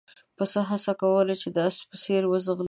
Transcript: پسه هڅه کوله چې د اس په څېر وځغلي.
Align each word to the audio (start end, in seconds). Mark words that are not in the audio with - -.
پسه 0.37 0.59
هڅه 0.69 0.93
کوله 1.01 1.35
چې 1.41 1.47
د 1.55 1.57
اس 1.67 1.77
په 1.89 1.95
څېر 2.03 2.23
وځغلي. 2.27 2.59